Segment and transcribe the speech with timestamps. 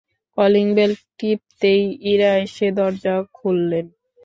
[0.37, 3.85] Calling bell টিপতেই ইরা এসে দরজা খুললেন।